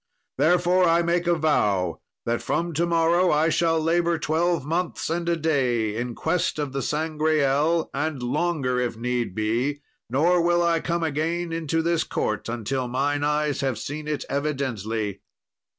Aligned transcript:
Therefore, 0.39 0.85
I 0.89 1.03
make 1.03 1.27
a 1.27 1.35
vow, 1.35 2.01
that 2.25 2.41
from 2.41 2.73
to 2.73 2.87
morrow 2.87 3.29
I 3.29 3.49
shall 3.49 3.79
labour 3.79 4.17
twelve 4.17 4.65
months 4.65 5.11
and 5.11 5.29
a 5.29 5.35
day 5.37 5.95
in 5.95 6.15
quest 6.15 6.57
of 6.57 6.73
the 6.73 6.81
Sangreal, 6.81 7.87
and 7.93 8.23
longer 8.23 8.79
if 8.79 8.97
need 8.97 9.35
be; 9.35 9.83
nor 10.09 10.41
will 10.41 10.63
I 10.63 10.79
come 10.79 11.03
again 11.03 11.53
into 11.53 11.83
this 11.83 12.03
court 12.03 12.49
until 12.49 12.87
mine 12.87 13.23
eyes 13.23 13.61
have 13.61 13.77
seen 13.77 14.07
it 14.07 14.25
evidently." 14.27 15.21